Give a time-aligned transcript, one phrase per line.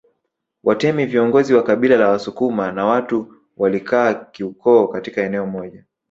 [0.63, 5.85] Watemi viongozi wa kabila la Wasukuma na watu walikaa kiukoo katika eneo moja